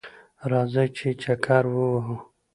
[0.51, 2.15] راځئ چه چکر ووهو